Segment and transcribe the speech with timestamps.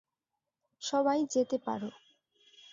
[0.81, 1.89] সবাই যেতে পারো।